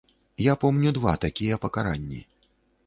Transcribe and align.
Я 0.43 0.53
помню 0.63 0.95
два 0.99 1.13
такія 1.27 1.61
пакаранні. 1.67 2.25